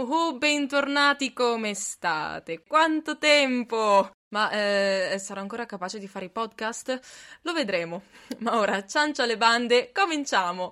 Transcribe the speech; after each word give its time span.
Oh, 0.00 0.38
bentornati, 0.38 1.32
come 1.32 1.74
state? 1.74 2.62
Quanto 2.62 3.18
tempo! 3.18 4.12
Ma 4.28 4.48
eh, 4.52 5.18
sarò 5.18 5.40
ancora 5.40 5.66
capace 5.66 5.98
di 5.98 6.06
fare 6.06 6.26
i 6.26 6.30
podcast? 6.30 7.00
Lo 7.42 7.52
vedremo. 7.52 8.02
Ma 8.38 8.58
ora, 8.58 8.86
ciancia 8.86 9.26
le 9.26 9.36
bande, 9.36 9.90
cominciamo! 9.90 10.70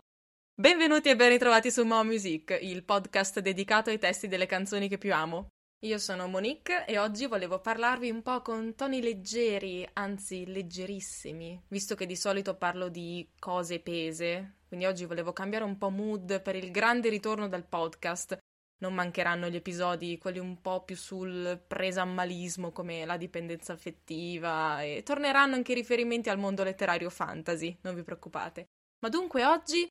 Benvenuti 0.54 1.09
e 1.09 1.17
ben 1.17 1.31
ritrovati 1.31 1.73
su 1.73 1.85
Mo 1.85 2.04
Music, 2.04 2.57
il 2.62 2.85
podcast 2.85 3.41
dedicato 3.41 3.91
ai 3.91 3.99
testi 3.99 4.29
delle 4.29 4.47
canzoni 4.47 4.86
che 4.86 4.96
più 4.96 5.12
amo. 5.12 5.48
Io 5.80 5.98
sono 5.98 6.29
Monique 6.29 6.86
e 6.86 6.96
oggi 6.96 7.27
volevo 7.27 7.58
parlarvi 7.58 8.08
un 8.08 8.22
po' 8.22 8.43
con 8.43 8.77
toni 8.77 9.02
leggeri, 9.02 9.84
anzi 9.95 10.46
leggerissimi, 10.46 11.64
visto 11.66 11.96
che 11.96 12.06
di 12.06 12.14
solito 12.14 12.54
parlo 12.54 12.88
di 12.88 13.29
cose 13.40 13.80
pese, 13.80 14.58
quindi 14.68 14.86
oggi 14.86 15.04
volevo 15.04 15.32
cambiare 15.32 15.64
un 15.64 15.77
po' 15.79 15.90
mood 15.90 16.40
per 16.43 16.54
il 16.54 16.70
grande 16.70 17.08
ritorno 17.08 17.48
del 17.48 17.64
podcast 17.64 18.38
non 18.79 18.95
mancheranno 18.95 19.48
gli 19.48 19.56
episodi, 19.56 20.18
quelli 20.18 20.38
un 20.38 20.61
po' 20.61 20.84
più 20.84 20.96
sul 20.96 21.62
presammalismo 21.67 22.72
come 22.72 23.04
la 23.04 23.17
dipendenza 23.17 23.72
affettiva 23.72 24.82
e 24.82 25.03
torneranno 25.04 25.54
anche 25.54 25.72
i 25.72 25.76
riferimenti 25.76 26.29
al 26.29 26.39
mondo 26.39 26.62
letterario 26.62 27.11
fantasy, 27.11 27.76
non 27.82 27.94
vi 27.94 28.03
preoccupate. 28.03 28.68
Ma 29.00 29.08
dunque 29.08 29.44
oggi 29.44 29.89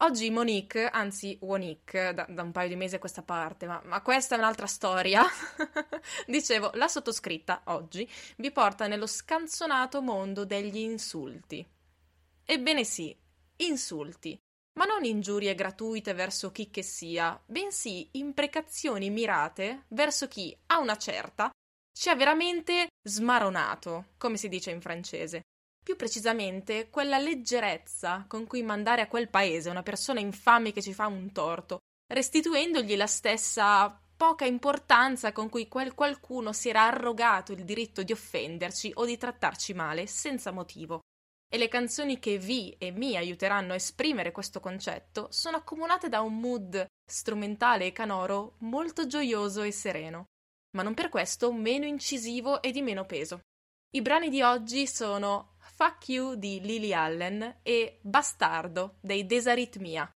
Oggi 0.00 0.30
Monique, 0.30 0.88
anzi 0.88 1.36
Wonique, 1.40 2.14
da, 2.14 2.24
da, 2.28 2.42
un 2.42 2.52
paio 2.52 2.68
di 2.68 2.76
mesi 2.76 2.94
a 2.94 3.00
questa 3.00 3.22
parte, 3.22 3.66
ma, 3.66 3.82
ma 3.84 4.00
questa 4.00 4.36
è 4.36 4.38
un'altra 4.38 4.68
storia. 4.68 5.24
Dicevo, 6.24 6.70
la 6.74 6.86
sottoscritta 6.86 7.62
oggi 7.64 8.08
vi 8.36 8.52
porta 8.52 8.86
nello 8.86 9.08
scanzonato 9.08 10.00
mondo 10.00 10.44
degli 10.44 10.76
insulti. 10.76 11.66
Ebbene 12.44 12.84
sì, 12.84 13.12
insulti 13.56 14.40
ma 14.78 14.84
non 14.84 15.04
ingiurie 15.04 15.56
gratuite 15.56 16.14
verso 16.14 16.52
chi 16.52 16.70
che 16.70 16.84
sia, 16.84 17.38
bensì 17.44 18.10
imprecazioni 18.12 19.10
mirate 19.10 19.86
verso 19.88 20.28
chi, 20.28 20.56
a 20.66 20.78
una 20.78 20.96
certa, 20.96 21.50
ci 21.92 22.08
ha 22.08 22.14
veramente 22.14 22.86
smaronato, 23.02 24.10
come 24.18 24.36
si 24.36 24.48
dice 24.48 24.70
in 24.70 24.80
francese. 24.80 25.42
Più 25.82 25.96
precisamente, 25.96 26.90
quella 26.90 27.18
leggerezza 27.18 28.24
con 28.28 28.46
cui 28.46 28.62
mandare 28.62 29.02
a 29.02 29.08
quel 29.08 29.28
paese 29.28 29.68
una 29.68 29.82
persona 29.82 30.20
infame 30.20 30.70
che 30.70 30.80
ci 30.80 30.94
fa 30.94 31.08
un 31.08 31.32
torto, 31.32 31.78
restituendogli 32.12 32.94
la 32.96 33.08
stessa 33.08 34.00
poca 34.16 34.44
importanza 34.44 35.32
con 35.32 35.48
cui 35.48 35.66
quel 35.66 35.94
qualcuno 35.94 36.52
si 36.52 36.68
era 36.68 36.84
arrogato 36.84 37.50
il 37.50 37.64
diritto 37.64 38.04
di 38.04 38.12
offenderci 38.12 38.92
o 38.94 39.04
di 39.04 39.16
trattarci 39.16 39.74
male 39.74 40.06
senza 40.06 40.52
motivo 40.52 41.00
e 41.50 41.56
le 41.56 41.68
canzoni 41.68 42.18
che 42.18 42.38
vi 42.38 42.74
e 42.78 42.90
mi 42.90 43.16
aiuteranno 43.16 43.72
a 43.72 43.76
esprimere 43.76 44.32
questo 44.32 44.60
concetto 44.60 45.28
sono 45.30 45.56
accomunate 45.56 46.08
da 46.08 46.20
un 46.20 46.38
mood 46.38 46.86
strumentale 47.04 47.86
e 47.86 47.92
canoro 47.92 48.56
molto 48.58 49.06
gioioso 49.06 49.62
e 49.62 49.72
sereno, 49.72 50.26
ma 50.76 50.82
non 50.82 50.94
per 50.94 51.08
questo 51.08 51.50
meno 51.52 51.86
incisivo 51.86 52.60
e 52.60 52.70
di 52.70 52.82
meno 52.82 53.06
peso. 53.06 53.40
I 53.90 54.02
brani 54.02 54.28
di 54.28 54.42
oggi 54.42 54.86
sono 54.86 55.54
Fuck 55.58 56.10
You 56.10 56.34
di 56.34 56.60
Lily 56.60 56.92
Allen 56.92 57.60
e 57.62 57.98
Bastardo 58.02 58.98
dei 59.00 59.24
Desaritmia. 59.24 60.10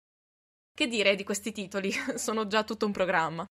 Che 0.74 0.86
dire 0.86 1.14
di 1.14 1.24
questi 1.24 1.52
titoli? 1.52 1.90
sono 2.16 2.46
già 2.46 2.64
tutto 2.64 2.84
un 2.84 2.92
programma. 2.92 3.46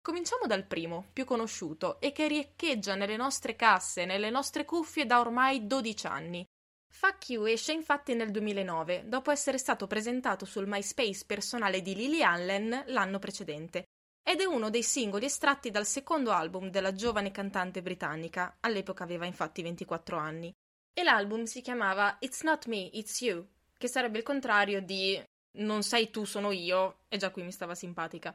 Cominciamo 0.00 0.46
dal 0.46 0.66
primo, 0.66 1.08
più 1.12 1.24
conosciuto, 1.24 2.00
e 2.00 2.12
che 2.12 2.28
riecheggia 2.28 2.94
nelle 2.94 3.16
nostre 3.16 3.56
casse, 3.56 4.06
nelle 4.06 4.30
nostre 4.30 4.64
cuffie 4.64 5.04
da 5.04 5.20
ormai 5.20 5.66
12 5.66 6.06
anni, 6.06 6.46
Fuck 6.88 7.30
You 7.30 7.44
esce 7.44 7.72
infatti 7.72 8.14
nel 8.14 8.30
2009, 8.30 9.04
dopo 9.06 9.30
essere 9.30 9.58
stato 9.58 9.86
presentato 9.86 10.44
sul 10.44 10.66
MySpace 10.66 11.24
personale 11.26 11.82
di 11.82 11.94
Lily 11.94 12.22
Allen 12.22 12.84
l'anno 12.86 13.18
precedente, 13.18 13.84
ed 14.22 14.40
è 14.40 14.44
uno 14.44 14.70
dei 14.70 14.82
singoli 14.82 15.26
estratti 15.26 15.70
dal 15.70 15.86
secondo 15.86 16.32
album 16.32 16.70
della 16.70 16.92
giovane 16.92 17.30
cantante 17.30 17.82
britannica, 17.82 18.56
all'epoca 18.60 19.04
aveva 19.04 19.26
infatti 19.26 19.62
24 19.62 20.16
anni, 20.16 20.52
e 20.92 21.02
l'album 21.02 21.44
si 21.44 21.60
chiamava 21.60 22.16
It's 22.20 22.42
Not 22.42 22.66
Me, 22.66 22.90
It's 22.92 23.20
You, 23.20 23.46
che 23.76 23.88
sarebbe 23.88 24.18
il 24.18 24.24
contrario 24.24 24.80
di 24.80 25.22
Non 25.58 25.82
sei 25.82 26.10
tu, 26.10 26.24
sono 26.24 26.50
io, 26.50 27.00
e 27.08 27.18
già 27.18 27.30
qui 27.30 27.42
mi 27.42 27.52
stava 27.52 27.74
simpatica. 27.74 28.34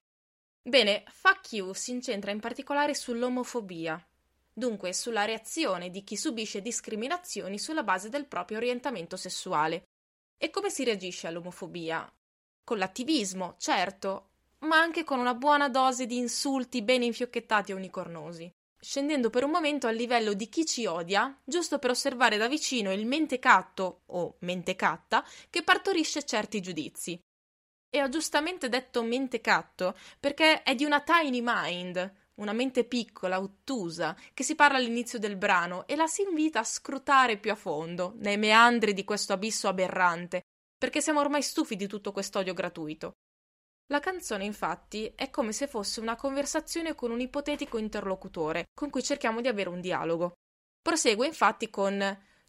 Bene, 0.63 1.03
Fuck 1.07 1.53
You 1.53 1.73
si 1.73 1.91
incentra 1.91 2.31
in 2.31 2.39
particolare 2.39 2.93
sull'omofobia, 2.93 4.01
dunque 4.53 4.93
sulla 4.93 5.25
reazione 5.25 5.89
di 5.89 6.03
chi 6.03 6.17
subisce 6.17 6.61
discriminazioni 6.61 7.57
sulla 7.57 7.83
base 7.83 8.09
del 8.09 8.27
proprio 8.27 8.57
orientamento 8.57 9.17
sessuale. 9.17 9.83
E 10.37 10.49
come 10.49 10.69
si 10.69 10.83
reagisce 10.83 11.27
all'omofobia? 11.27 12.11
Con 12.63 12.77
l'attivismo, 12.77 13.55
certo, 13.57 14.29
ma 14.59 14.77
anche 14.77 15.03
con 15.03 15.19
una 15.19 15.33
buona 15.33 15.69
dose 15.69 16.05
di 16.05 16.17
insulti 16.17 16.81
ben 16.81 17.03
infiocchettati 17.03 17.71
e 17.71 17.75
unicornosi, 17.75 18.51
scendendo 18.79 19.29
per 19.29 19.43
un 19.43 19.51
momento 19.51 19.87
al 19.87 19.95
livello 19.95 20.33
di 20.33 20.49
chi 20.49 20.65
ci 20.65 20.85
odia, 20.85 21.39
giusto 21.43 21.79
per 21.79 21.91
osservare 21.91 22.37
da 22.37 22.47
vicino 22.47 22.91
il 22.91 23.05
mentecatto 23.05 24.01
o 24.07 24.35
mentecatta 24.39 25.25
che 25.49 25.63
partorisce 25.63 26.23
certi 26.23 26.61
giudizi. 26.61 27.19
E 27.93 28.01
ho 28.01 28.09
giustamente 28.09 28.69
detto 28.69 29.03
mentecatto 29.03 29.97
perché 30.19 30.63
è 30.63 30.75
di 30.75 30.85
una 30.85 31.01
tiny 31.01 31.41
mind, 31.43 32.20
una 32.35 32.53
mente 32.53 32.83
piccola, 32.85 33.39
ottusa, 33.39 34.15
che 34.33 34.43
si 34.43 34.55
parla 34.55 34.77
all'inizio 34.77 35.19
del 35.19 35.35
brano 35.35 35.85
e 35.87 35.95
la 35.95 36.07
si 36.07 36.21
invita 36.21 36.59
a 36.59 36.63
scrutare 36.63 37.37
più 37.37 37.51
a 37.51 37.55
fondo, 37.55 38.13
nei 38.17 38.37
meandri 38.37 38.93
di 38.93 39.03
questo 39.03 39.33
abisso 39.33 39.67
aberrante, 39.67 40.41
perché 40.77 41.01
siamo 41.01 41.19
ormai 41.19 41.41
stufi 41.41 41.75
di 41.75 41.87
tutto 41.87 42.11
quest'odio 42.11 42.53
gratuito. 42.53 43.13
La 43.87 43.99
canzone, 43.99 44.45
infatti, 44.45 45.11
è 45.15 45.29
come 45.29 45.51
se 45.51 45.67
fosse 45.67 45.99
una 45.99 46.15
conversazione 46.15 46.95
con 46.95 47.11
un 47.11 47.19
ipotetico 47.19 47.77
interlocutore, 47.77 48.67
con 48.73 48.89
cui 48.89 49.03
cerchiamo 49.03 49.41
di 49.41 49.47
avere 49.47 49.69
un 49.69 49.81
dialogo. 49.81 50.33
Prosegue 50.81 51.27
infatti 51.27 51.69
con 51.69 51.99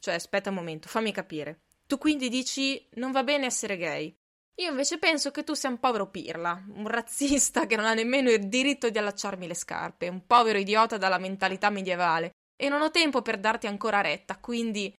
cioè, 0.02 0.14
aspetta 0.14 0.48
un 0.48 0.56
momento, 0.56 0.88
fammi 0.88 1.12
capire. 1.12 1.60
Tu 1.86 1.96
quindi 1.96 2.28
dici 2.28 2.88
non 2.94 3.12
va 3.12 3.22
bene 3.22 3.46
essere 3.46 3.76
gay. 3.76 4.12
Io 4.56 4.70
invece 4.70 4.98
penso 4.98 5.30
che 5.30 5.44
tu 5.44 5.54
sia 5.54 5.68
un 5.68 5.78
povero 5.78 6.10
pirla, 6.10 6.62
un 6.74 6.86
razzista 6.86 7.66
che 7.66 7.76
non 7.76 7.86
ha 7.86 7.94
nemmeno 7.94 8.30
il 8.30 8.48
diritto 8.48 8.90
di 8.90 8.98
allacciarmi 8.98 9.46
le 9.46 9.54
scarpe, 9.54 10.08
un 10.08 10.26
povero 10.26 10.58
idiota 10.58 10.98
dalla 10.98 11.18
mentalità 11.18 11.70
medievale, 11.70 12.32
e 12.54 12.68
non 12.68 12.82
ho 12.82 12.90
tempo 12.90 13.22
per 13.22 13.38
darti 13.38 13.66
ancora 13.66 14.00
retta, 14.00 14.38
quindi 14.38 14.94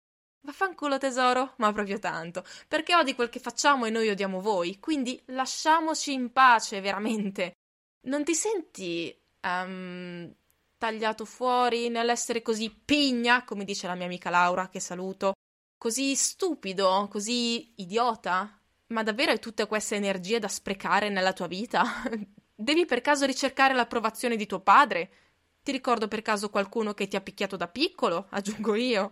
Vaffanculo 0.46 0.98
tesoro, 0.98 1.54
ma 1.58 1.72
proprio 1.72 2.00
tanto, 2.00 2.44
perché 2.68 2.94
odi 2.94 3.16
quel 3.16 3.30
che 3.30 3.40
facciamo 3.40 3.86
e 3.86 3.90
noi 3.90 4.10
odiamo 4.10 4.42
voi, 4.42 4.78
quindi 4.78 5.22
lasciamoci 5.28 6.12
in 6.12 6.34
pace, 6.34 6.82
veramente. 6.82 7.54
Non 8.08 8.26
ti 8.26 8.36
senti 8.36 9.18
um, 9.42 10.30
tagliato 10.78 11.24
fuori 11.24 11.88
nell'essere 11.88 12.42
così 12.42 12.70
pigna, 12.70 13.46
come 13.46 13.64
dice 13.64 13.88
la 13.88 13.96
mia 13.96 14.06
amica 14.06 14.30
Laura, 14.30 14.68
che 14.68 14.82
saluto, 14.82 15.32
così 15.78 16.14
stupido, 16.14 17.08
così 17.10 17.72
idiota? 17.78 18.60
Ma 18.94 19.02
davvero 19.02 19.32
hai 19.32 19.40
tutte 19.40 19.66
queste 19.66 19.96
energie 19.96 20.38
da 20.38 20.48
sprecare 20.48 21.10
nella 21.10 21.34
tua 21.34 21.48
vita? 21.48 21.84
Devi 22.56 22.86
per 22.86 23.02
caso 23.02 23.26
ricercare 23.26 23.74
l'approvazione 23.74 24.36
di 24.36 24.46
tuo 24.46 24.60
padre? 24.60 25.12
Ti 25.64 25.72
ricordo 25.72 26.08
per 26.08 26.22
caso 26.22 26.52
qualcuno 26.52 26.94
che 26.94 27.08
ti 27.08 27.16
ha 27.16 27.22
picchiato 27.22 27.58
da 27.58 27.68
piccolo? 27.68 28.28
Aggiungo 28.32 28.76
io. 28.76 29.10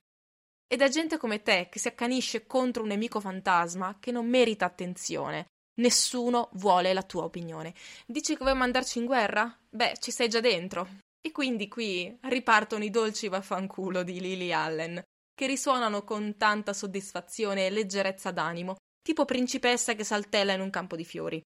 Ed 0.72 0.82
è 0.82 0.90
gente 0.90 1.18
come 1.18 1.42
te 1.42 1.68
che 1.70 1.80
si 1.80 1.88
accanisce 1.88 2.46
contro 2.46 2.84
un 2.84 2.90
nemico 2.90 3.20
fantasma 3.20 3.98
che 4.00 4.12
non 4.12 4.28
merita 4.28 4.66
attenzione. 4.66 5.48
Nessuno 5.82 6.50
vuole 6.54 6.94
la 6.94 7.02
tua 7.02 7.24
opinione. 7.24 7.74
Dici 8.06 8.38
che 8.38 8.44
vuoi 8.44 8.56
mandarci 8.56 9.00
in 9.00 9.06
guerra? 9.06 9.58
Beh, 9.68 9.96
ci 10.00 10.12
sei 10.12 10.30
già 10.30 10.42
dentro. 10.42 10.88
E 11.20 11.32
quindi 11.32 11.68
qui 11.68 12.16
ripartono 12.22 12.84
i 12.84 12.92
dolci 12.92 13.28
vaffanculo 13.28 14.04
di 14.04 14.22
Lily 14.22 14.52
Allen, 14.52 15.02
che 15.34 15.48
risuonano 15.48 16.04
con 16.04 16.38
tanta 16.38 16.72
soddisfazione 16.72 17.66
e 17.66 17.72
leggerezza 17.72 18.32
d'animo 18.32 18.76
tipo 19.02 19.26
principessa 19.26 19.94
che 19.94 20.04
saltella 20.04 20.54
in 20.54 20.62
un 20.62 20.70
campo 20.70 20.96
di 20.96 21.06
fiori. 21.06 21.42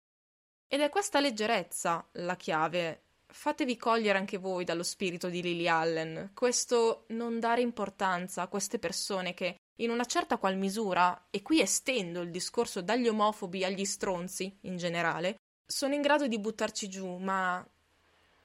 Ed 0.67 0.81
è 0.81 0.89
questa 0.89 1.19
leggerezza 1.19 2.07
la 2.13 2.35
chiave. 2.35 3.01
Fatevi 3.27 3.77
cogliere 3.77 4.17
anche 4.17 4.37
voi 4.37 4.63
dallo 4.63 4.83
spirito 4.83 5.29
di 5.29 5.41
Lily 5.41 5.67
Allen, 5.67 6.31
questo 6.33 7.05
non 7.09 7.39
dare 7.39 7.61
importanza 7.61 8.41
a 8.41 8.47
queste 8.47 8.79
persone 8.79 9.33
che, 9.33 9.57
in 9.77 9.89
una 9.89 10.05
certa 10.05 10.37
qual 10.37 10.57
misura, 10.57 11.27
e 11.29 11.41
qui 11.41 11.59
estendo 11.59 12.21
il 12.21 12.31
discorso 12.31 12.81
dagli 12.81 13.07
omofobi 13.07 13.63
agli 13.65 13.83
stronzi 13.83 14.57
in 14.61 14.77
generale, 14.77 15.37
sono 15.65 15.95
in 15.95 16.01
grado 16.01 16.27
di 16.27 16.39
buttarci 16.39 16.87
giù, 16.87 17.17
ma. 17.17 17.67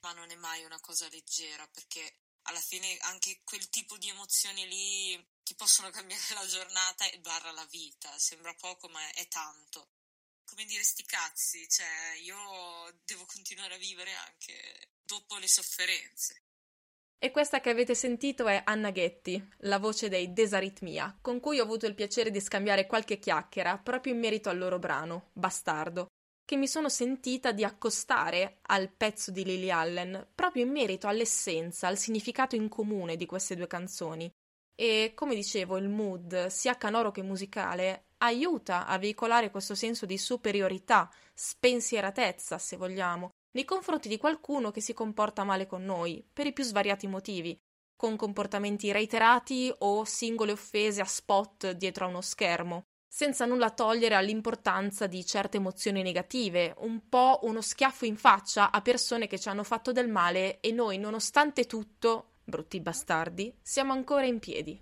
Ma 0.00 0.12
non 0.12 0.30
è 0.30 0.36
mai 0.36 0.64
una 0.64 0.80
cosa 0.80 1.06
leggera, 1.10 1.68
perché 1.72 2.14
alla 2.42 2.58
fine 2.58 2.96
anche 3.02 3.40
quel 3.44 3.68
tipo 3.68 3.96
di 3.96 4.08
emozioni 4.08 4.66
lì 4.66 5.26
ti 5.50 5.56
possono 5.56 5.90
cambiare 5.90 6.22
la 6.34 6.46
giornata 6.46 7.10
e 7.10 7.18
barra 7.18 7.50
la 7.50 7.66
vita. 7.70 8.08
Sembra 8.16 8.54
poco, 8.54 8.88
ma 8.88 9.00
è 9.10 9.26
tanto. 9.26 9.88
Come 10.44 10.64
dire, 10.64 10.84
sti 10.84 11.04
cazzi, 11.04 11.68
cioè 11.68 12.14
io 12.22 12.36
devo 13.04 13.24
continuare 13.26 13.74
a 13.74 13.78
vivere 13.78 14.12
anche 14.12 14.90
dopo 15.02 15.36
le 15.38 15.48
sofferenze. 15.48 16.44
E 17.18 17.30
questa 17.32 17.60
che 17.60 17.70
avete 17.70 17.94
sentito 17.94 18.46
è 18.46 18.62
Anna 18.64 18.90
Ghetti, 18.90 19.44
la 19.58 19.78
voce 19.78 20.08
dei 20.08 20.32
Desaritmia, 20.32 21.18
con 21.20 21.38
cui 21.38 21.58
ho 21.58 21.64
avuto 21.64 21.86
il 21.86 21.94
piacere 21.94 22.30
di 22.30 22.40
scambiare 22.40 22.86
qualche 22.86 23.18
chiacchiera 23.18 23.76
proprio 23.78 24.14
in 24.14 24.20
merito 24.20 24.48
al 24.48 24.58
loro 24.58 24.78
brano, 24.78 25.30
Bastardo, 25.34 26.06
che 26.44 26.56
mi 26.56 26.66
sono 26.66 26.88
sentita 26.88 27.52
di 27.52 27.62
accostare 27.62 28.58
al 28.62 28.90
pezzo 28.90 29.30
di 29.30 29.44
Lily 29.44 29.70
Allen 29.70 30.30
proprio 30.34 30.64
in 30.64 30.70
merito 30.70 31.08
all'essenza, 31.08 31.88
al 31.88 31.98
significato 31.98 32.56
in 32.56 32.68
comune 32.68 33.16
di 33.16 33.26
queste 33.26 33.54
due 33.54 33.66
canzoni. 33.66 34.32
E 34.74 35.12
come 35.14 35.34
dicevo, 35.34 35.76
il 35.76 35.88
mood, 35.88 36.46
sia 36.46 36.76
canoro 36.76 37.10
che 37.10 37.22
musicale, 37.22 38.06
aiuta 38.18 38.86
a 38.86 38.98
veicolare 38.98 39.50
questo 39.50 39.74
senso 39.74 40.06
di 40.06 40.18
superiorità, 40.18 41.10
spensieratezza, 41.34 42.58
se 42.58 42.76
vogliamo, 42.76 43.30
nei 43.52 43.64
confronti 43.64 44.08
di 44.08 44.18
qualcuno 44.18 44.70
che 44.70 44.80
si 44.80 44.92
comporta 44.92 45.44
male 45.44 45.66
con 45.66 45.84
noi, 45.84 46.26
per 46.32 46.46
i 46.46 46.52
più 46.52 46.64
svariati 46.64 47.06
motivi, 47.06 47.58
con 47.96 48.16
comportamenti 48.16 48.92
reiterati 48.92 49.72
o 49.78 50.04
singole 50.04 50.52
offese 50.52 51.00
a 51.00 51.06
spot 51.06 51.72
dietro 51.72 52.06
a 52.06 52.08
uno 52.08 52.20
schermo 52.20 52.84
senza 53.12 53.44
nulla 53.44 53.70
togliere 53.70 54.14
all'importanza 54.14 55.08
di 55.08 55.26
certe 55.26 55.56
emozioni 55.56 56.00
negative, 56.00 56.74
un 56.78 57.08
po' 57.08 57.40
uno 57.42 57.60
schiaffo 57.60 58.04
in 58.04 58.16
faccia 58.16 58.70
a 58.70 58.80
persone 58.82 59.26
che 59.26 59.36
ci 59.36 59.48
hanno 59.48 59.64
fatto 59.64 59.90
del 59.90 60.08
male 60.08 60.60
e 60.60 60.70
noi, 60.70 60.96
nonostante 60.96 61.66
tutto, 61.66 62.29
brutti 62.50 62.78
bastardi, 62.80 63.56
siamo 63.62 63.92
ancora 63.92 64.26
in 64.26 64.38
piedi. 64.38 64.78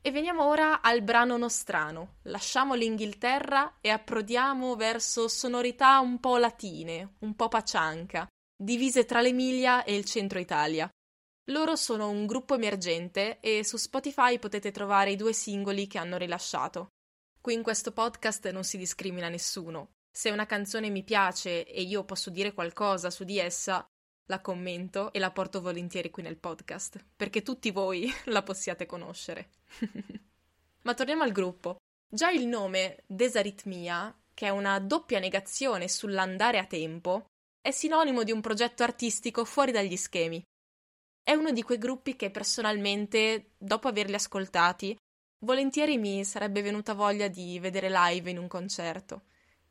E 0.00 0.10
veniamo 0.10 0.46
ora 0.46 0.80
al 0.80 1.02
brano 1.02 1.36
nostrano. 1.36 2.16
Lasciamo 2.22 2.74
l'Inghilterra 2.74 3.78
e 3.82 3.90
approdiamo 3.90 4.76
verso 4.76 5.28
sonorità 5.28 5.98
un 6.00 6.20
po' 6.20 6.38
latine, 6.38 7.16
un 7.20 7.34
po' 7.34 7.48
pacianca, 7.48 8.26
divise 8.56 9.04
tra 9.04 9.20
l'Emilia 9.20 9.84
e 9.84 9.94
il 9.94 10.04
centro 10.06 10.38
Italia. 10.38 10.88
Loro 11.48 11.76
sono 11.76 12.08
un 12.08 12.24
gruppo 12.24 12.54
emergente 12.54 13.40
e 13.40 13.64
su 13.64 13.76
Spotify 13.76 14.38
potete 14.38 14.70
trovare 14.70 15.10
i 15.10 15.16
due 15.16 15.34
singoli 15.34 15.86
che 15.86 15.98
hanno 15.98 16.16
rilasciato. 16.16 16.88
Qui 17.40 17.52
in 17.52 17.62
questo 17.62 17.92
podcast 17.92 18.50
non 18.50 18.64
si 18.64 18.78
discrimina 18.78 19.28
nessuno. 19.28 19.92
Se 20.10 20.30
una 20.30 20.46
canzone 20.46 20.88
mi 20.90 21.02
piace 21.02 21.66
e 21.66 21.82
io 21.82 22.04
posso 22.04 22.30
dire 22.30 22.54
qualcosa 22.54 23.10
su 23.10 23.24
di 23.24 23.38
essa, 23.38 23.86
la 24.26 24.40
commento 24.40 25.12
e 25.12 25.18
la 25.18 25.30
porto 25.30 25.60
volentieri 25.60 26.10
qui 26.10 26.22
nel 26.22 26.36
podcast, 26.36 27.04
perché 27.16 27.42
tutti 27.42 27.70
voi 27.70 28.10
la 28.26 28.42
possiate 28.42 28.86
conoscere. 28.86 29.50
Ma 30.82 30.94
torniamo 30.94 31.22
al 31.22 31.32
gruppo. 31.32 31.76
Già 32.08 32.30
il 32.30 32.46
nome 32.46 33.02
Desaritmia, 33.06 34.16
che 34.32 34.46
è 34.46 34.50
una 34.50 34.78
doppia 34.78 35.18
negazione 35.18 35.88
sull'andare 35.88 36.58
a 36.58 36.66
tempo, 36.66 37.26
è 37.60 37.70
sinonimo 37.70 38.22
di 38.22 38.32
un 38.32 38.40
progetto 38.40 38.82
artistico 38.82 39.44
fuori 39.44 39.72
dagli 39.72 39.96
schemi. 39.96 40.42
È 41.22 41.32
uno 41.32 41.50
di 41.50 41.62
quei 41.62 41.78
gruppi 41.78 42.16
che 42.16 42.30
personalmente, 42.30 43.52
dopo 43.56 43.88
averli 43.88 44.14
ascoltati, 44.14 44.96
Volentieri 45.44 45.98
mi 45.98 46.24
sarebbe 46.24 46.62
venuta 46.62 46.94
voglia 46.94 47.28
di 47.28 47.58
vedere 47.58 47.90
live 47.90 48.30
in 48.30 48.38
un 48.38 48.48
concerto. 48.48 49.24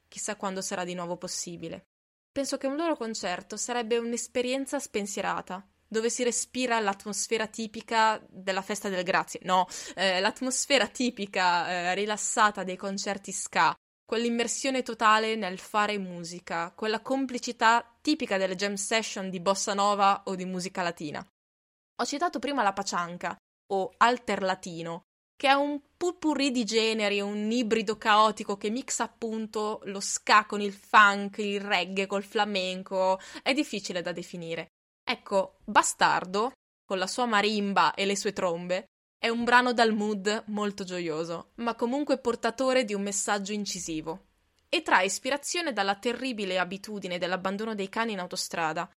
Chissà 0.07 0.35
quando 0.35 0.61
sarà 0.61 0.83
di 0.83 0.93
nuovo 0.93 1.17
possibile. 1.17 1.92
Penso 2.33 2.57
che 2.57 2.65
un 2.65 2.75
loro 2.75 2.97
concerto 2.97 3.57
sarebbe 3.57 3.99
un'esperienza 3.99 4.79
spensierata, 4.79 5.63
dove 5.87 6.09
si 6.09 6.23
respira 6.23 6.79
l'atmosfera 6.79 7.45
tipica 7.45 8.19
della 8.27 8.63
festa 8.63 8.89
del 8.89 9.03
grazie. 9.03 9.41
No, 9.43 9.67
eh, 9.93 10.19
l'atmosfera 10.19 10.87
tipica, 10.87 11.69
eh, 11.69 11.93
rilassata 11.93 12.63
dei 12.63 12.75
concerti 12.75 13.31
ska, 13.31 13.75
quell'immersione 14.03 14.81
totale 14.81 15.35
nel 15.35 15.59
fare 15.59 15.99
musica, 15.99 16.73
quella 16.75 17.01
complicità 17.01 17.97
tipica 18.01 18.37
delle 18.37 18.55
jam 18.55 18.73
session 18.73 19.29
di 19.29 19.39
bossa 19.39 19.75
nova 19.75 20.23
o 20.25 20.33
di 20.33 20.45
musica 20.45 20.81
latina. 20.81 21.23
Ho 22.01 22.05
citato 22.05 22.39
prima 22.39 22.63
la 22.63 22.73
pacianca, 22.73 23.37
o 23.73 23.93
alter 23.97 24.41
latino, 24.41 25.03
che 25.35 25.47
è 25.47 25.53
un 25.53 25.79
purpurri 25.97 26.51
di 26.51 26.63
generi, 26.63 27.21
un 27.21 27.51
ibrido 27.51 27.97
caotico 27.97 28.57
che 28.57 28.69
mixa 28.69 29.03
appunto 29.03 29.81
lo 29.85 29.99
ska 29.99 30.45
con 30.45 30.61
il 30.61 30.73
funk, 30.73 31.37
il 31.39 31.61
reggae 31.61 32.07
col 32.07 32.23
flamenco, 32.23 33.19
è 33.41 33.53
difficile 33.53 34.01
da 34.01 34.11
definire. 34.11 34.67
Ecco, 35.03 35.59
Bastardo, 35.65 36.51
con 36.85 36.97
la 36.97 37.07
sua 37.07 37.25
marimba 37.25 37.93
e 37.93 38.05
le 38.05 38.15
sue 38.15 38.33
trombe, 38.33 38.85
è 39.17 39.29
un 39.29 39.43
brano 39.43 39.73
dal 39.73 39.93
mood 39.93 40.43
molto 40.47 40.83
gioioso, 40.83 41.51
ma 41.55 41.75
comunque 41.75 42.19
portatore 42.19 42.83
di 42.83 42.93
un 42.93 43.01
messaggio 43.01 43.53
incisivo. 43.53 44.25
E 44.67 44.81
trae 44.81 45.05
ispirazione 45.05 45.71
dalla 45.71 45.95
terribile 45.95 46.59
abitudine 46.59 47.17
dell'abbandono 47.17 47.75
dei 47.75 47.89
cani 47.89 48.13
in 48.13 48.19
autostrada, 48.19 48.89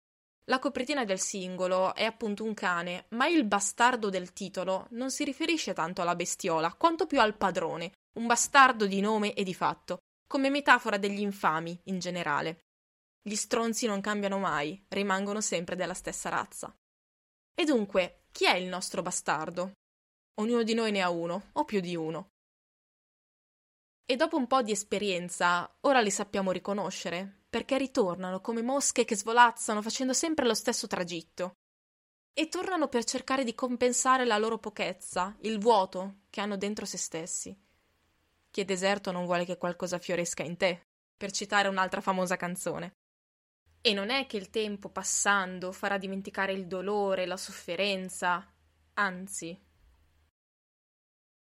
la 0.46 0.58
copertina 0.58 1.04
del 1.04 1.20
singolo 1.20 1.94
è 1.94 2.04
appunto 2.04 2.44
un 2.44 2.52
cane, 2.52 3.06
ma 3.10 3.26
il 3.26 3.44
bastardo 3.44 4.10
del 4.10 4.32
titolo 4.34 4.88
non 4.90 5.10
si 5.10 5.24
riferisce 5.24 5.72
tanto 5.72 6.02
alla 6.02 6.14
bestiola, 6.14 6.74
quanto 6.74 7.06
più 7.06 7.18
al 7.20 7.36
padrone, 7.36 7.92
un 8.18 8.26
bastardo 8.26 8.86
di 8.86 9.00
nome 9.00 9.32
e 9.32 9.42
di 9.42 9.54
fatto, 9.54 9.98
come 10.26 10.50
metafora 10.50 10.98
degli 10.98 11.20
infami 11.20 11.78
in 11.84 11.98
generale. 11.98 12.64
Gli 13.22 13.36
stronzi 13.36 13.86
non 13.86 14.02
cambiano 14.02 14.38
mai, 14.38 14.84
rimangono 14.88 15.40
sempre 15.40 15.76
della 15.76 15.94
stessa 15.94 16.28
razza. 16.28 16.74
E 17.54 17.64
dunque, 17.64 18.24
chi 18.30 18.44
è 18.44 18.54
il 18.54 18.66
nostro 18.66 19.00
bastardo? 19.00 19.72
Ognuno 20.40 20.62
di 20.62 20.74
noi 20.74 20.90
ne 20.90 21.00
ha 21.00 21.08
uno, 21.08 21.50
o 21.52 21.64
più 21.64 21.80
di 21.80 21.96
uno. 21.96 22.32
E 24.04 24.16
dopo 24.16 24.36
un 24.36 24.46
po' 24.46 24.60
di 24.60 24.72
esperienza, 24.72 25.74
ora 25.80 26.00
li 26.00 26.10
sappiamo 26.10 26.52
riconoscere, 26.52 27.43
perché 27.54 27.78
ritornano 27.78 28.40
come 28.40 28.62
mosche 28.62 29.04
che 29.04 29.14
svolazzano 29.14 29.80
facendo 29.80 30.12
sempre 30.12 30.44
lo 30.44 30.54
stesso 30.54 30.88
tragitto. 30.88 31.58
E 32.32 32.48
tornano 32.48 32.88
per 32.88 33.04
cercare 33.04 33.44
di 33.44 33.54
compensare 33.54 34.24
la 34.24 34.38
loro 34.38 34.58
pochezza, 34.58 35.36
il 35.42 35.60
vuoto 35.60 36.22
che 36.30 36.40
hanno 36.40 36.56
dentro 36.56 36.84
se 36.84 36.96
stessi. 36.96 37.56
Chi 38.50 38.60
è 38.60 38.64
deserto 38.64 39.12
non 39.12 39.24
vuole 39.24 39.44
che 39.44 39.56
qualcosa 39.56 40.00
fioresca 40.00 40.42
in 40.42 40.56
te, 40.56 40.84
per 41.16 41.30
citare 41.30 41.68
un'altra 41.68 42.00
famosa 42.00 42.34
canzone. 42.34 42.96
E 43.80 43.92
non 43.92 44.10
è 44.10 44.26
che 44.26 44.36
il 44.36 44.50
tempo 44.50 44.88
passando 44.88 45.70
farà 45.70 45.96
dimenticare 45.96 46.52
il 46.52 46.66
dolore, 46.66 47.24
la 47.24 47.36
sofferenza, 47.36 48.52
anzi. 48.94 49.56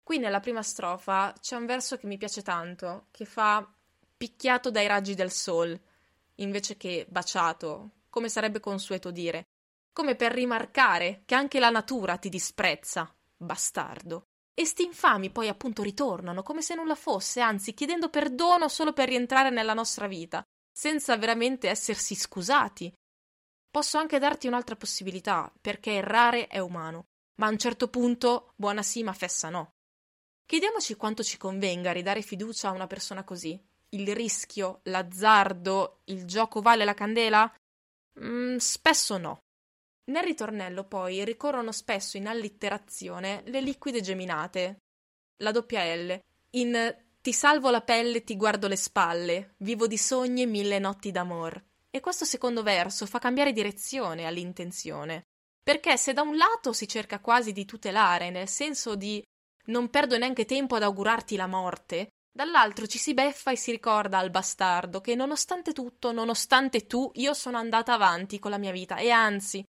Qui 0.02 0.18
nella 0.18 0.40
prima 0.40 0.62
strofa 0.62 1.32
c'è 1.40 1.56
un 1.56 1.64
verso 1.64 1.96
che 1.96 2.06
mi 2.06 2.18
piace 2.18 2.42
tanto, 2.42 3.06
che 3.10 3.24
fa 3.24 3.66
picchiato 4.14 4.70
dai 4.70 4.86
raggi 4.86 5.14
del 5.14 5.30
sol, 5.30 5.80
invece 6.36 6.76
che 6.76 7.06
baciato, 7.08 7.90
come 8.08 8.28
sarebbe 8.28 8.60
consueto 8.60 9.10
dire, 9.10 9.44
come 9.92 10.16
per 10.16 10.32
rimarcare 10.32 11.22
che 11.24 11.34
anche 11.34 11.58
la 11.58 11.70
natura 11.70 12.16
ti 12.16 12.28
disprezza, 12.28 13.14
bastardo. 13.36 14.24
E 14.54 14.64
sti 14.64 14.84
infami 14.84 15.30
poi 15.30 15.48
appunto 15.48 15.82
ritornano 15.82 16.42
come 16.42 16.62
se 16.62 16.74
nulla 16.74 16.94
fosse, 16.94 17.40
anzi 17.40 17.74
chiedendo 17.74 18.10
perdono 18.10 18.68
solo 18.68 18.92
per 18.92 19.08
rientrare 19.08 19.50
nella 19.50 19.74
nostra 19.74 20.06
vita, 20.06 20.42
senza 20.70 21.16
veramente 21.16 21.68
essersi 21.68 22.14
scusati. 22.14 22.92
Posso 23.70 23.98
anche 23.98 24.18
darti 24.18 24.46
un'altra 24.46 24.76
possibilità, 24.76 25.50
perché 25.60 25.92
errare 25.92 26.46
è 26.48 26.58
umano, 26.58 27.06
ma 27.36 27.46
a 27.46 27.50
un 27.50 27.58
certo 27.58 27.88
punto 27.88 28.52
buona 28.56 28.82
sì 28.82 29.02
ma 29.02 29.14
fessa 29.14 29.48
no. 29.48 29.70
Chiediamoci 30.44 30.96
quanto 30.96 31.22
ci 31.22 31.38
convenga 31.38 31.92
ridare 31.92 32.20
fiducia 32.20 32.68
a 32.68 32.72
una 32.72 32.86
persona 32.86 33.24
così, 33.24 33.58
il 33.94 34.14
rischio, 34.14 34.80
l'azzardo, 34.84 36.00
il 36.04 36.24
gioco 36.24 36.60
vale 36.60 36.84
la 36.84 36.94
candela? 36.94 37.52
Mm, 38.20 38.56
spesso 38.56 39.18
no. 39.18 39.38
Nel 40.04 40.24
ritornello 40.24 40.84
poi 40.84 41.24
ricorrono 41.24 41.72
spesso 41.72 42.16
in 42.16 42.26
allitterazione 42.26 43.42
le 43.46 43.60
liquide 43.60 44.00
geminate, 44.00 44.78
la 45.38 45.52
doppia 45.52 45.84
L, 45.94 46.20
in 46.50 46.96
ti 47.20 47.32
salvo 47.32 47.70
la 47.70 47.82
pelle, 47.82 48.24
ti 48.24 48.36
guardo 48.36 48.66
le 48.66 48.76
spalle, 48.76 49.54
vivo 49.58 49.86
di 49.86 49.96
sogni 49.96 50.42
e 50.42 50.46
mille 50.46 50.80
notti 50.80 51.12
d'amor. 51.12 51.62
E 51.88 52.00
questo 52.00 52.24
secondo 52.24 52.62
verso 52.64 53.06
fa 53.06 53.20
cambiare 53.20 53.52
direzione 53.52 54.26
all'intenzione. 54.26 55.22
Perché 55.62 55.96
se 55.96 56.12
da 56.12 56.22
un 56.22 56.36
lato 56.36 56.72
si 56.72 56.88
cerca 56.88 57.20
quasi 57.20 57.52
di 57.52 57.64
tutelare, 57.64 58.30
nel 58.30 58.48
senso 58.48 58.96
di 58.96 59.22
non 59.66 59.88
perdo 59.88 60.18
neanche 60.18 60.44
tempo 60.44 60.74
ad 60.74 60.82
augurarti 60.82 61.36
la 61.36 61.46
morte, 61.46 62.08
Dall'altro 62.34 62.86
ci 62.86 62.96
si 62.96 63.12
beffa 63.12 63.50
e 63.50 63.56
si 63.56 63.70
ricorda 63.70 64.16
al 64.16 64.30
bastardo 64.30 65.02
che 65.02 65.14
nonostante 65.14 65.74
tutto, 65.74 66.12
nonostante 66.12 66.86
tu, 66.86 67.10
io 67.16 67.34
sono 67.34 67.58
andata 67.58 67.92
avanti 67.92 68.38
con 68.38 68.50
la 68.50 68.58
mia 68.58 68.72
vita 68.72 68.96
e 68.96 69.10
anzi... 69.10 69.62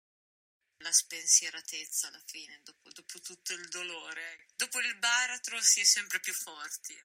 La 0.79 0.93
spensieratezza 0.93 2.07
alla 2.07 2.23
fine, 2.25 2.61
dopo, 2.63 2.91
dopo 2.93 3.19
tutto 3.21 3.53
il 3.53 3.67
dolore, 3.69 4.47
dopo 4.55 4.79
il 4.79 4.97
baratro 4.97 5.61
si 5.61 5.81
è 5.81 5.85
sempre 5.85 6.21
più 6.21 6.33
forti. 6.33 6.97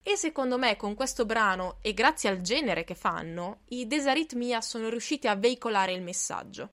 E 0.00 0.16
secondo 0.16 0.58
me 0.58 0.76
con 0.76 0.94
questo 0.94 1.26
brano, 1.26 1.78
e 1.82 1.92
grazie 1.92 2.28
al 2.28 2.40
genere 2.40 2.84
che 2.84 2.94
fanno, 2.94 3.62
i 3.70 3.88
Desaritmia 3.88 4.60
sono 4.60 4.88
riusciti 4.88 5.26
a 5.26 5.34
veicolare 5.34 5.92
il 5.92 6.02
messaggio. 6.02 6.70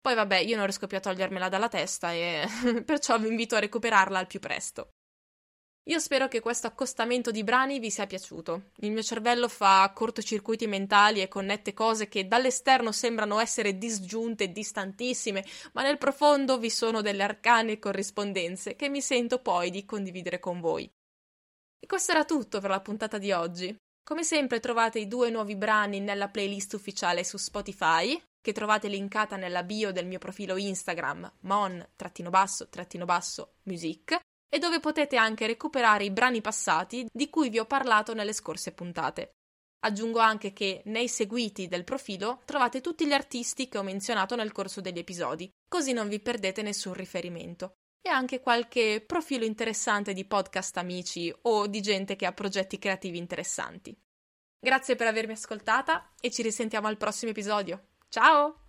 Poi 0.00 0.14
vabbè, 0.14 0.38
io 0.38 0.56
non 0.56 0.64
riesco 0.64 0.88
più 0.88 0.96
a 0.96 1.00
togliermela 1.00 1.48
dalla 1.48 1.68
testa 1.68 2.12
e 2.12 2.46
perciò 2.84 3.16
vi 3.18 3.28
invito 3.28 3.54
a 3.54 3.60
recuperarla 3.60 4.18
al 4.18 4.26
più 4.26 4.40
presto. 4.40 4.90
Io 5.88 5.98
spero 6.00 6.28
che 6.28 6.40
questo 6.40 6.66
accostamento 6.66 7.30
di 7.30 7.42
brani 7.42 7.78
vi 7.78 7.90
sia 7.90 8.06
piaciuto. 8.06 8.72
Il 8.80 8.90
mio 8.90 9.02
cervello 9.02 9.48
fa 9.48 9.90
cortocircuiti 9.94 10.66
mentali 10.66 11.22
e 11.22 11.28
connette 11.28 11.72
cose 11.72 12.08
che 12.08 12.28
dall'esterno 12.28 12.92
sembrano 12.92 13.40
essere 13.40 13.78
disgiunte 13.78 14.52
distantissime, 14.52 15.42
ma 15.72 15.80
nel 15.80 15.96
profondo 15.96 16.58
vi 16.58 16.68
sono 16.68 17.00
delle 17.00 17.22
arcane 17.22 17.78
corrispondenze 17.78 18.76
che 18.76 18.90
mi 18.90 19.00
sento 19.00 19.40
poi 19.40 19.70
di 19.70 19.86
condividere 19.86 20.38
con 20.38 20.60
voi. 20.60 20.84
E 20.84 21.86
questo 21.86 22.12
era 22.12 22.26
tutto 22.26 22.60
per 22.60 22.68
la 22.68 22.82
puntata 22.82 23.16
di 23.16 23.32
oggi. 23.32 23.74
Come 24.04 24.24
sempre 24.24 24.60
trovate 24.60 24.98
i 24.98 25.08
due 25.08 25.30
nuovi 25.30 25.56
brani 25.56 26.00
nella 26.00 26.28
playlist 26.28 26.74
ufficiale 26.74 27.24
su 27.24 27.38
Spotify, 27.38 28.20
che 28.42 28.52
trovate 28.52 28.88
linkata 28.88 29.36
nella 29.36 29.62
bio 29.62 29.90
del 29.90 30.06
mio 30.06 30.18
profilo 30.18 30.58
Instagram 30.58 31.32
mon-music 31.40 31.86
e 34.48 34.58
dove 34.58 34.80
potete 34.80 35.16
anche 35.16 35.46
recuperare 35.46 36.04
i 36.04 36.10
brani 36.10 36.40
passati 36.40 37.06
di 37.12 37.28
cui 37.30 37.50
vi 37.50 37.58
ho 37.58 37.66
parlato 37.66 38.14
nelle 38.14 38.32
scorse 38.32 38.72
puntate. 38.72 39.32
Aggiungo 39.80 40.18
anche 40.18 40.52
che 40.52 40.82
nei 40.86 41.08
seguiti 41.08 41.68
del 41.68 41.84
profilo 41.84 42.42
trovate 42.44 42.80
tutti 42.80 43.06
gli 43.06 43.12
artisti 43.12 43.68
che 43.68 43.78
ho 43.78 43.82
menzionato 43.82 44.34
nel 44.34 44.52
corso 44.52 44.80
degli 44.80 44.98
episodi, 44.98 45.48
così 45.68 45.92
non 45.92 46.08
vi 46.08 46.20
perdete 46.20 46.62
nessun 46.62 46.94
riferimento. 46.94 47.74
E 48.00 48.10
anche 48.10 48.40
qualche 48.40 49.02
profilo 49.06 49.44
interessante 49.44 50.12
di 50.14 50.24
podcast 50.24 50.76
amici 50.78 51.34
o 51.42 51.66
di 51.66 51.80
gente 51.80 52.16
che 52.16 52.26
ha 52.26 52.32
progetti 52.32 52.78
creativi 52.78 53.18
interessanti. 53.18 53.96
Grazie 54.60 54.96
per 54.96 55.06
avermi 55.06 55.32
ascoltata 55.32 56.12
e 56.20 56.30
ci 56.30 56.42
risentiamo 56.42 56.88
al 56.88 56.96
prossimo 56.96 57.30
episodio. 57.30 57.90
Ciao! 58.08 58.67